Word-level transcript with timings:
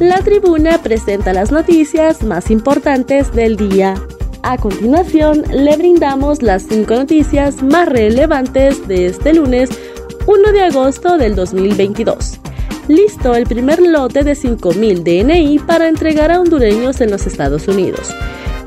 La 0.00 0.18
tribuna 0.18 0.82
presenta 0.82 1.32
las 1.32 1.52
noticias 1.52 2.24
más 2.24 2.50
importantes 2.50 3.32
del 3.32 3.56
día. 3.56 3.94
A 4.42 4.58
continuación, 4.58 5.44
le 5.52 5.76
brindamos 5.76 6.42
las 6.42 6.64
cinco 6.64 6.96
noticias 6.96 7.62
más 7.62 7.88
relevantes 7.88 8.88
de 8.88 9.06
este 9.06 9.34
lunes 9.34 9.70
1 10.26 10.52
de 10.52 10.62
agosto 10.62 11.16
del 11.16 11.36
2022. 11.36 12.40
Listo 12.88 13.36
el 13.36 13.46
primer 13.46 13.80
lote 13.80 14.24
de 14.24 14.32
5.000 14.32 15.04
DNI 15.04 15.60
para 15.60 15.86
entregar 15.86 16.32
a 16.32 16.40
hondureños 16.40 17.00
en 17.00 17.12
los 17.12 17.28
Estados 17.28 17.68
Unidos. 17.68 18.12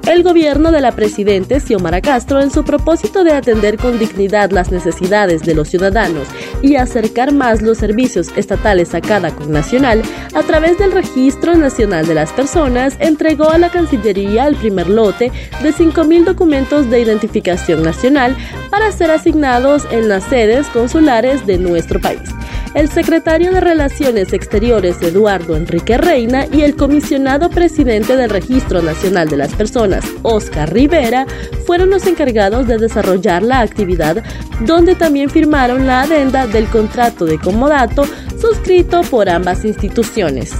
El 0.08 0.24
gobierno 0.24 0.72
de 0.72 0.80
la 0.80 0.94
presidenta 0.94 1.60
Xiomara 1.60 2.00
Castro, 2.00 2.40
en 2.40 2.50
su 2.50 2.64
propósito 2.64 3.26
de 3.26 3.34
atender 3.34 3.78
con 3.78 4.00
dignidad 4.00 4.52
las 4.52 4.72
necesidades 4.72 5.42
de 5.42 5.54
los 5.54 5.68
ciudadanos 5.68 6.30
y 6.62 6.78
acercar 6.78 7.34
más 7.34 7.62
los 7.62 7.78
servicios 7.78 8.30
estatales 8.38 8.96
a 8.96 9.02
cada 9.02 9.36
connacional, 9.36 10.02
a 10.34 10.44
través 10.44 10.78
del 10.78 10.94
Registro 10.94 11.56
Nacional 11.56 12.08
de 12.08 12.16
las 12.16 12.32
Personas, 12.32 12.96
entregó 13.00 13.50
a 13.50 13.58
la 13.58 13.70
Cancillería 13.70 14.48
el 14.48 14.56
primer 14.56 14.88
lote 14.88 15.30
de 15.62 15.74
5.000 15.74 16.24
documentos 16.24 16.90
de 16.90 17.02
identificación 17.02 17.84
nacional 17.84 18.38
para 18.70 18.94
ser 18.94 19.12
asignados 19.12 19.86
en 19.92 20.08
las 20.08 20.24
sedes 20.24 20.68
consulares 20.68 21.46
de 21.46 21.58
nuestro 21.58 22.00
país 22.00 22.22
el 22.74 22.90
secretario 22.90 23.52
de 23.52 23.60
Relaciones 23.60 24.34
Exteriores 24.34 25.02
Eduardo 25.02 25.56
Enrique 25.56 25.98
Reina 25.98 26.46
y 26.52 26.62
el 26.62 26.76
comisionado 26.76 27.50
presidente 27.50 28.16
del 28.16 28.30
Registro 28.30 28.82
Nacional 28.82 29.30
de 29.30 29.38
las 29.38 29.54
Personas, 29.54 30.06
Oscar 30.24 30.74
Rivera, 30.74 31.26
fueron 31.66 31.90
los 31.90 32.06
encargados 32.06 32.68
de 32.68 32.78
desarrollar 32.78 33.44
la 33.44 33.62
actividad, 33.62 34.24
donde 34.62 34.96
también 34.96 35.30
firmaron 35.30 35.88
la 35.88 36.02
adenda 36.02 36.48
del 36.48 36.68
contrato 36.68 37.26
de 37.26 37.40
comodato 37.40 38.06
suscrito 38.40 39.02
por 39.02 39.30
ambas 39.30 39.66
instituciones. 39.66 40.54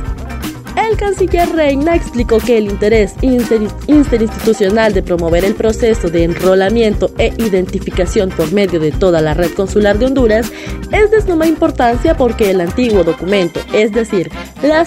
El 0.78 0.96
canciller 0.96 1.50
Reina 1.56 1.96
explicó 1.96 2.38
que 2.38 2.60
el 2.60 2.66
interés 2.66 3.16
interinstitucional 3.24 4.94
de 4.94 5.02
promover 5.02 5.44
el 5.44 5.56
proceso 5.56 6.08
de 6.10 6.24
enrolamiento 6.24 7.10
e 7.18 7.34
identificación 7.40 8.30
por 8.30 8.54
medio 8.54 8.80
de 8.80 8.92
toda 8.92 9.20
la 9.20 9.34
red 9.34 9.52
consular 9.54 9.98
de 9.98 10.06
Honduras 10.06 10.52
es 10.92 11.10
de 11.10 11.22
suma 11.24 11.48
importancia 11.48 12.16
porque 12.16 12.52
el 12.52 12.62
antiguo 12.62 13.04
documento, 13.04 13.60
es 13.74 13.92
decir, 13.92 14.30
la, 14.62 14.86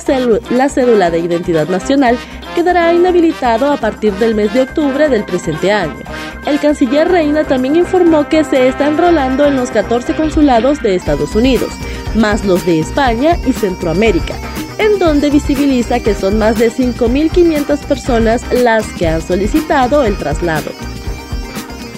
la 0.51 0.69
cédula 0.69 1.11
de 1.11 1.19
identidad 1.19 1.69
nacional, 1.69 2.17
quedará 2.55 2.95
inhabilitado 2.95 3.73
a 3.73 3.77
partir 3.77 4.13
del 4.15 4.37
mes 4.37 4.55
de 4.55 4.63
octubre 4.63 5.09
del 5.09 5.25
presente 5.25 5.73
año. 5.73 5.99
El 6.47 6.61
canciller 6.61 7.09
Reina 7.09 7.43
también 7.43 7.75
informó 7.75 8.29
que 8.29 8.45
se 8.45 8.69
está 8.69 8.87
enrolando 8.87 9.45
en 9.45 9.57
los 9.57 9.73
14 9.73 10.15
consulados 10.15 10.81
de 10.83 10.95
Estados 10.95 11.35
Unidos, 11.35 11.73
más 12.15 12.45
los 12.45 12.65
de 12.65 12.79
España 12.79 13.37
y 13.45 13.53
Centroamérica 13.53 14.50
en 14.81 14.99
donde 14.99 15.29
visibiliza 15.29 16.01
que 16.01 16.15
son 16.15 16.39
más 16.39 16.59
de 16.59 16.73
5.500 16.73 17.79
personas 17.85 18.43
las 18.51 18.87
que 18.95 19.07
han 19.07 19.21
solicitado 19.21 20.05
el 20.05 20.17
traslado. 20.17 20.71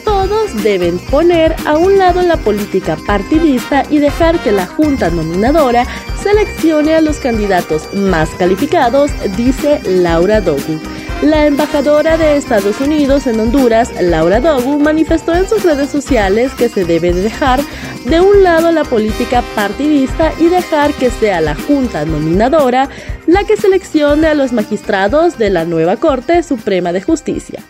Todos 0.05 0.63
deben 0.65 0.99
poner 0.99 1.55
a 1.65 1.79
un 1.79 1.97
lado 1.97 2.23
la 2.23 2.37
política 2.37 2.97
partidista 3.07 3.85
y 3.89 3.99
dejar 3.99 4.41
que 4.41 4.51
la 4.51 4.67
Junta 4.67 5.11
Nominadora 5.11 5.87
seleccione 6.21 6.97
a 6.97 7.01
los 7.01 7.19
candidatos 7.19 7.89
más 7.95 8.29
calificados, 8.31 9.13
dice 9.37 9.81
Laura 9.85 10.41
Dogu. 10.41 10.81
La 11.23 11.47
embajadora 11.47 12.19
de 12.19 12.37
Estados 12.37 12.81
Unidos 12.81 13.29
en 13.29 13.39
Honduras, 13.39 13.93
Laura 14.03 14.41
Dogu, 14.41 14.81
manifestó 14.81 15.33
en 15.33 15.49
sus 15.49 15.63
redes 15.63 15.89
sociales 15.89 16.53
que 16.53 16.69
se 16.69 16.85
debe 16.85 17.13
dejar 17.13 17.61
de 18.07 18.21
un 18.21 18.43
lado 18.43 18.73
la 18.73 18.83
política 18.83 19.45
partidista 19.55 20.33
y 20.41 20.49
dejar 20.49 20.93
que 20.95 21.11
sea 21.11 21.41
la 21.41 21.55
Junta 21.55 22.05
Nominadora 22.05 22.89
la 23.29 23.45
que 23.45 23.57
seleccione 23.57 24.27
a 24.27 24.35
los 24.35 24.53
magistrados 24.53 25.39
de 25.39 25.51
la 25.51 25.65
nueva 25.65 25.97
Corte 25.97 26.43
Suprema 26.43 26.93
de 26.93 27.03
Justicia. 27.03 27.63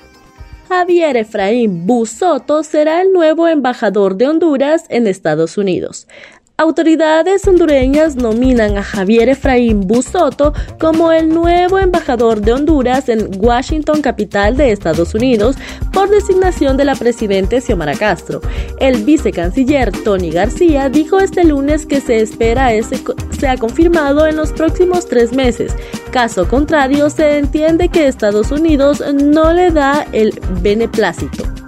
Javier 0.71 1.19
Efraín 1.19 1.87
Busoto 1.87 2.63
será 2.63 3.03
el 3.03 3.13
nuevo 3.13 3.47
embajador 3.47 4.17
de 4.17 4.29
Honduras 4.29 4.87
en 4.89 5.07
Estados 5.07 5.59
Unidos. 5.59 6.09
Autoridades 6.59 7.49
hondureñas 7.49 8.15
nominan 8.15 8.77
a 8.77 8.83
Javier 8.83 9.31
Efraín 9.31 9.81
Busoto 9.81 10.53
como 10.79 11.11
el 11.11 11.31
nuevo 11.31 11.79
embajador 11.79 12.43
de 12.43 12.53
Honduras 12.53 13.09
en 13.09 13.31
Washington, 13.39 14.03
capital 14.03 14.57
de 14.57 14.71
Estados 14.71 15.15
Unidos, 15.15 15.57
por 15.93 16.11
designación 16.11 16.77
de 16.77 16.85
la 16.85 16.95
presidenta 16.95 17.61
Xiomara 17.61 17.95
Castro. 17.95 18.43
El 18.79 19.03
vicecanciller 19.03 19.91
Tony 20.05 20.31
García 20.31 20.89
dijo 20.91 21.19
este 21.21 21.45
lunes 21.45 21.87
que 21.87 22.01
se 22.01 22.21
espera 22.21 22.75
ese 22.75 23.03
sea 23.39 23.57
confirmado 23.57 24.27
en 24.27 24.37
los 24.37 24.53
próximos 24.53 25.09
tres 25.09 25.33
meses. 25.33 25.75
Caso 26.13 26.47
contrario, 26.47 27.09
se 27.09 27.39
entiende 27.39 27.89
que 27.89 28.07
Estados 28.07 28.53
Unidos 28.53 29.03
no 29.13 29.53
le 29.53 29.71
da 29.71 30.07
el 30.13 30.39
beneplácito. 30.61 31.62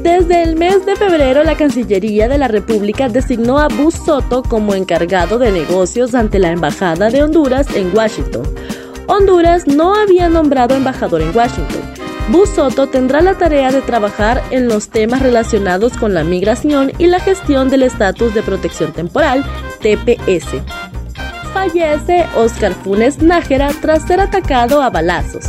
Desde 0.00 0.42
el 0.42 0.54
mes 0.54 0.86
de 0.86 0.94
febrero, 0.94 1.42
la 1.42 1.56
Cancillería 1.56 2.28
de 2.28 2.38
la 2.38 2.46
República 2.46 3.08
designó 3.08 3.58
a 3.58 3.66
Bus 3.66 3.94
Soto 3.94 4.44
como 4.44 4.74
encargado 4.74 5.38
de 5.38 5.50
negocios 5.50 6.14
ante 6.14 6.38
la 6.38 6.52
Embajada 6.52 7.10
de 7.10 7.24
Honduras 7.24 7.66
en 7.74 7.94
Washington. 7.94 8.42
Honduras 9.08 9.66
no 9.66 9.96
había 9.96 10.28
nombrado 10.28 10.76
embajador 10.76 11.20
en 11.20 11.36
Washington. 11.36 11.82
Bus 12.30 12.50
Soto 12.50 12.86
tendrá 12.86 13.22
la 13.22 13.34
tarea 13.34 13.72
de 13.72 13.80
trabajar 13.80 14.40
en 14.50 14.68
los 14.68 14.88
temas 14.88 15.20
relacionados 15.20 15.96
con 15.96 16.14
la 16.14 16.22
migración 16.22 16.92
y 16.98 17.08
la 17.08 17.18
gestión 17.18 17.68
del 17.68 17.82
estatus 17.82 18.34
de 18.34 18.42
protección 18.42 18.92
temporal, 18.92 19.44
TPS. 19.80 20.62
Fallece 21.52 22.24
Oscar 22.36 22.72
Funes 22.72 23.20
Nájera 23.20 23.70
tras 23.80 24.06
ser 24.06 24.20
atacado 24.20 24.80
a 24.80 24.90
balazos. 24.90 25.46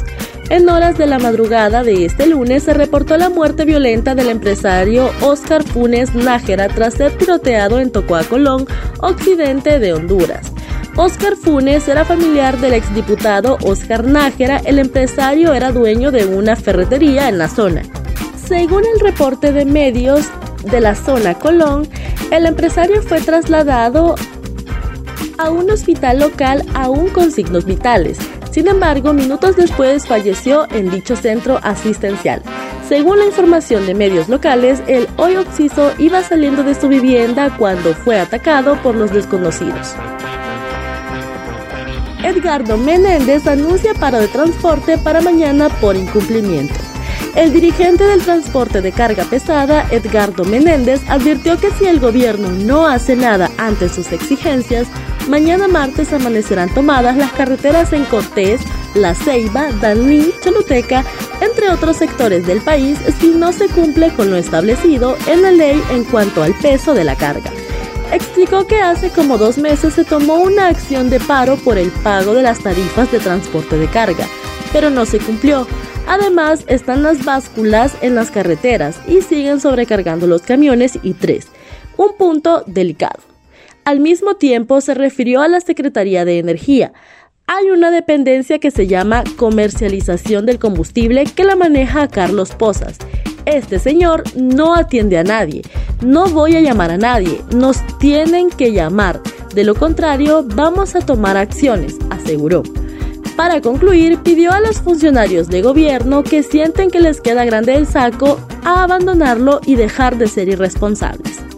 En 0.50 0.68
horas 0.68 0.98
de 0.98 1.06
la 1.06 1.20
madrugada 1.20 1.84
de 1.84 2.06
este 2.06 2.26
lunes 2.26 2.64
se 2.64 2.74
reportó 2.74 3.18
la 3.18 3.30
muerte 3.30 3.66
violenta 3.66 4.16
del 4.16 4.30
empresario 4.30 5.12
Oscar 5.22 5.64
Funes 5.64 6.16
Nájera 6.16 6.68
tras 6.70 6.96
ser 6.96 7.16
tiroteado 7.16 7.80
en 7.80 7.92
Tocoa, 7.92 8.24
Colón, 8.24 8.66
occidente 9.00 9.78
de 9.78 9.94
Honduras. 9.94 10.52
Oscar 10.96 11.36
Funes 11.36 11.88
era 11.88 12.04
familiar 12.04 12.58
del 12.58 12.74
exdiputado 12.74 13.60
Oscar 13.62 14.04
Nájera, 14.04 14.58
el 14.66 14.80
empresario 14.80 15.54
era 15.54 15.72
dueño 15.72 16.10
de 16.10 16.26
una 16.26 16.56
ferretería 16.56 17.30
en 17.30 17.38
la 17.38 17.48
zona. 17.48 17.84
Según 18.48 18.84
el 18.92 19.00
reporte 19.00 19.54
de 19.54 19.66
medios 19.66 20.26
de 20.64 20.82
la 20.82 20.96
zona 20.96 21.36
Colón, 21.36 21.88
el 22.32 22.48
empresario 22.48 23.04
fue 23.04 23.22
trasladado 23.22 24.16
a 25.40 25.50
un 25.50 25.72
hospital 25.72 26.20
local 26.20 26.64
aún 26.76 27.10
con 27.10 27.32
signos 27.32 27.66
vitales. 27.66 28.20
Sin 28.52 28.68
embargo, 28.68 29.14
minutos 29.14 29.56
después 29.56 30.06
falleció 30.06 30.68
en 30.72 30.92
dicho 30.92 31.16
centro 31.16 31.60
asistencial. 31.64 32.42
Según 32.88 33.20
la 33.20 33.26
información 33.26 33.86
de 33.86 33.94
medios 33.94 34.28
locales, 34.28 34.82
el 34.88 35.08
hoy 35.16 35.38
occiso 35.38 35.94
iba 35.98 36.22
saliendo 36.24 36.64
de 36.64 36.76
su 36.76 36.90
vivienda 36.90 37.56
cuando 37.58 37.94
fue 37.94 38.20
atacado 38.20 38.76
por 38.84 38.96
los 38.96 39.14
desconocidos. 39.14 39.96
Edgardo 42.22 42.78
Menéndez 42.78 43.48
anuncia 43.48 43.94
paro 43.94 44.20
de 44.20 44.28
transporte 44.28 44.98
para 44.98 45.22
mañana 45.22 45.70
por 45.80 45.96
incumplimiento. 45.96 46.74
El 47.36 47.54
dirigente 47.54 48.04
del 48.04 48.22
transporte 48.22 48.82
de 48.82 48.92
carga 48.92 49.24
pesada, 49.24 49.88
Edgardo 49.92 50.44
Menéndez, 50.44 51.02
advirtió 51.08 51.58
que 51.58 51.72
si 51.72 51.86
el 51.86 52.00
gobierno 52.00 52.50
no 52.50 52.88
hace 52.88 53.16
nada 53.16 53.50
ante 53.58 53.88
sus 53.88 54.12
exigencias, 54.12 54.88
mañana 55.30 55.68
martes 55.68 56.12
amanecerán 56.12 56.74
tomadas 56.74 57.16
las 57.16 57.32
carreteras 57.32 57.94
en 57.94 58.04
Cortés, 58.06 58.60
La 58.96 59.16
Ceiba, 59.16 59.72
Daní, 59.82 60.32
Choluteca, 60.44 61.06
entre 61.40 61.70
otros 61.70 61.98
sectores 61.98 62.46
del 62.46 62.62
país, 62.62 62.98
si 63.20 63.30
no 63.30 63.54
se 63.54 63.70
cumple 63.70 64.12
con 64.14 64.30
lo 64.30 64.38
establecido 64.38 65.16
en 65.28 65.44
la 65.44 65.52
ley 65.52 65.82
en 65.92 66.04
cuanto 66.04 66.44
al 66.44 66.54
peso 66.56 66.94
de 66.94 67.04
la 67.04 67.16
carga. 67.16 67.52
Explicó 68.12 68.66
que 68.66 68.82
hace 68.82 69.12
como 69.12 69.38
dos 69.38 69.58
meses 69.58 69.94
se 69.94 70.04
tomó 70.04 70.36
una 70.42 70.68
acción 70.68 71.10
de 71.10 71.20
paro 71.20 71.58
por 71.58 71.78
el 71.78 71.92
pago 71.92 72.34
de 72.34 72.42
las 72.42 72.60
tarifas 72.60 73.12
de 73.12 73.20
transporte 73.20 73.78
de 73.78 73.88
carga, 73.88 74.28
pero 74.74 74.90
no 74.90 75.06
se 75.06 75.20
cumplió 75.20 75.68
Además, 76.10 76.64
están 76.66 77.04
las 77.04 77.24
básculas 77.24 77.96
en 78.02 78.16
las 78.16 78.32
carreteras 78.32 79.00
y 79.08 79.22
siguen 79.22 79.60
sobrecargando 79.60 80.26
los 80.26 80.42
camiones 80.42 80.98
y 81.04 81.14
tres. 81.14 81.50
Un 81.98 82.18
punto 82.18 82.64
delicado. 82.66 83.29
Al 83.86 84.00
mismo 84.00 84.36
tiempo, 84.36 84.82
se 84.82 84.94
refirió 84.94 85.42
a 85.42 85.48
la 85.48 85.62
Secretaría 85.62 86.26
de 86.26 86.40
Energía. 86.40 86.94
Hay 87.48 87.72
una 87.72 87.90
dependencia 87.90 88.60
que 88.60 88.70
se 88.70 88.86
llama 88.86 89.24
comercialización 89.36 90.46
del 90.46 90.60
combustible 90.60 91.24
que 91.26 91.44
la 91.44 91.56
maneja 91.56 92.08
Carlos 92.08 92.52
Pozas. 92.52 92.98
Este 93.46 93.80
señor 93.80 94.24
no 94.36 94.76
atiende 94.76 95.18
a 95.18 95.24
nadie. 95.24 95.64
No 96.06 96.28
voy 96.28 96.56
a 96.56 96.62
llamar 96.62 96.92
a 96.92 96.98
nadie. 96.98 97.42
Nos 97.56 97.80
tienen 97.98 98.52
que 98.52 98.72
llamar. 98.72 99.22
De 99.56 99.64
lo 99.64 99.74
contrario, 99.74 100.46
vamos 100.46 100.96
a 100.96 101.00
tomar 101.00 101.38
acciones, 101.38 101.98
aseguró. 102.12 102.62
Para 103.36 103.62
concluir, 103.62 104.20
pidió 104.20 104.52
a 104.52 104.60
los 104.60 104.82
funcionarios 104.82 105.48
de 105.48 105.62
gobierno 105.62 106.24
que 106.24 106.44
sienten 106.44 106.92
que 106.92 107.00
les 107.00 107.22
queda 107.22 107.46
grande 107.46 107.74
el 107.74 107.88
saco 107.88 108.40
a 108.64 108.84
abandonarlo 108.84 109.62
y 109.66 109.76
dejar 109.76 110.18
de 110.18 110.28
ser 110.28 110.50
irresponsables. 110.50 111.49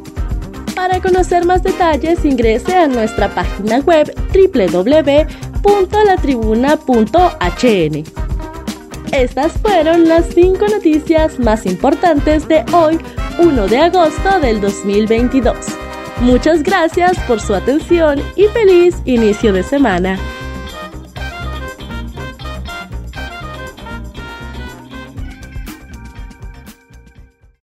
Para 0.81 1.00
conocer 1.00 1.45
más 1.45 1.62
detalles 1.62 2.25
ingrese 2.25 2.75
a 2.75 2.88
nuestra 2.88 3.30
página 3.36 3.78
web 3.81 4.12
www 4.33 5.28
www.latribuna.hn. 5.62 8.04
Estas 9.12 9.51
fueron 9.62 10.10
las 10.10 10.25
cinco 10.33 10.66
noticias 10.68 11.38
más 11.38 11.68
importantes 11.68 12.48
de 12.48 12.66
hoy, 12.74 12.98
1 13.38 13.68
de 13.68 13.78
agosto 13.78 14.39
del 14.39 14.60
2022. 14.60 15.56
Muchas 16.22 16.63
gracias 16.63 17.16
por 17.27 17.39
su 17.39 17.54
atención 17.54 18.19
y 18.36 18.45
feliz 18.45 18.95
inicio 19.06 19.54
de 19.54 19.62
semana. 19.62 20.18